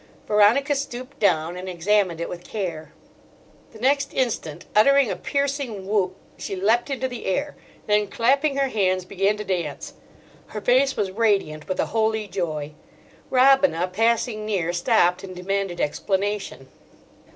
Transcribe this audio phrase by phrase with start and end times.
[0.25, 2.91] Veronica stooped down and examined it with care.
[3.71, 8.69] The next instant, uttering a piercing whoop, she leapt into the air; then, clapping her
[8.69, 9.93] hands, began to dance.
[10.47, 12.71] Her face was radiant with a holy joy.
[13.29, 16.67] Robina, passing near, stopped and demanded explanation.